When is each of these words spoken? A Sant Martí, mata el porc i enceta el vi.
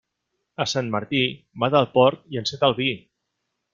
A 0.63 0.65
Sant 0.71 0.87
Martí, 0.95 1.21
mata 1.65 1.79
el 1.85 1.89
porc 1.99 2.25
i 2.37 2.41
enceta 2.43 2.71
el 2.73 2.77
vi. 2.81 2.89